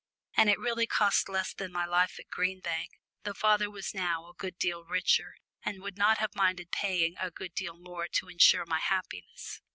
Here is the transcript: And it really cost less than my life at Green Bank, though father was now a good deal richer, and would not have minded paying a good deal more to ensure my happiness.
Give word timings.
And 0.35 0.49
it 0.49 0.57
really 0.57 0.87
cost 0.87 1.29
less 1.29 1.53
than 1.53 1.71
my 1.71 1.85
life 1.85 2.17
at 2.19 2.27
Green 2.27 2.59
Bank, 2.59 2.89
though 3.21 3.35
father 3.35 3.69
was 3.69 3.93
now 3.93 4.27
a 4.27 4.33
good 4.33 4.57
deal 4.57 4.83
richer, 4.83 5.35
and 5.63 5.79
would 5.83 5.95
not 5.99 6.17
have 6.17 6.33
minded 6.33 6.71
paying 6.71 7.13
a 7.19 7.29
good 7.29 7.53
deal 7.53 7.77
more 7.77 8.07
to 8.07 8.27
ensure 8.27 8.65
my 8.65 8.79
happiness. 8.79 9.61